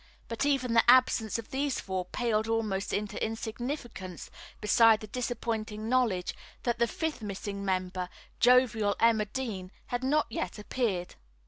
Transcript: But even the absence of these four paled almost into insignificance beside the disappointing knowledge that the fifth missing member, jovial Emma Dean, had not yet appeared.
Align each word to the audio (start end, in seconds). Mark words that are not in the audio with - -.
But 0.27 0.47
even 0.47 0.73
the 0.73 0.89
absence 0.89 1.37
of 1.37 1.51
these 1.51 1.79
four 1.79 2.05
paled 2.05 2.47
almost 2.47 2.91
into 2.91 3.23
insignificance 3.23 4.31
beside 4.59 4.99
the 4.99 5.05
disappointing 5.05 5.87
knowledge 5.87 6.33
that 6.63 6.79
the 6.79 6.87
fifth 6.87 7.21
missing 7.21 7.63
member, 7.63 8.09
jovial 8.39 8.95
Emma 8.99 9.25
Dean, 9.25 9.69
had 9.85 10.03
not 10.03 10.25
yet 10.31 10.57
appeared. 10.57 11.13